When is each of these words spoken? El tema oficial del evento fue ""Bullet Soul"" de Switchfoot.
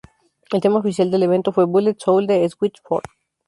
El 0.51 0.61
tema 0.61 0.79
oficial 0.79 1.11
del 1.11 1.21
evento 1.21 1.51
fue 1.51 1.67
""Bullet 1.67 1.95
Soul"" 1.99 2.25
de 2.25 2.49
Switchfoot. 2.49 3.03